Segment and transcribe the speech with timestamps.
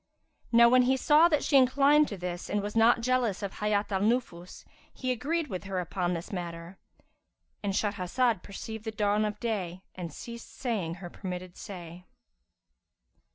[0.47, 3.59] "[FN#355] Now when he saw that she inclined to this and was not jealous of
[3.59, 9.39] Hayat al Nufus, he agreed with her upon this matter.—And Shahrazad perceived the dawn of
[9.39, 12.07] day and ceased saying her permitted say.